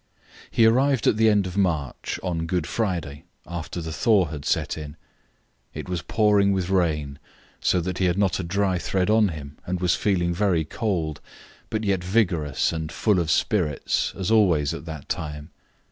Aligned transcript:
He 0.49 0.65
arrived 0.65 1.05
at 1.05 1.15
the 1.17 1.29
end 1.29 1.45
of 1.45 1.55
March, 1.55 2.19
on 2.23 2.47
Good 2.47 2.65
Friday, 2.65 3.23
after 3.45 3.81
the 3.83 3.93
thaw 3.93 4.25
had 4.25 4.45
set 4.45 4.75
in. 4.75 4.97
It 5.75 5.87
was 5.87 6.01
pouring 6.01 6.53
with 6.53 6.71
rain 6.71 7.19
so 7.59 7.79
that 7.81 7.99
he 7.99 8.05
had 8.05 8.17
not 8.17 8.39
a 8.39 8.43
dry 8.43 8.79
thread 8.79 9.11
on 9.11 9.27
him 9.27 9.59
and 9.63 9.79
was 9.79 9.93
feeling 9.93 10.33
very 10.33 10.65
cold, 10.65 11.21
but 11.69 11.83
yet 11.83 12.03
vigorous 12.03 12.73
and 12.73 12.91
full 12.91 13.19
of 13.19 13.29
spirits, 13.29 14.11
as 14.17 14.31
always 14.31 14.73
at 14.73 14.85
that 14.85 15.07
time. 15.07 15.51